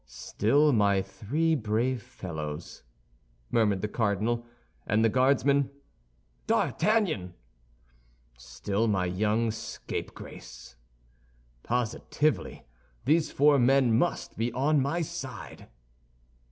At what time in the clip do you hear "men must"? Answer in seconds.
13.59-14.37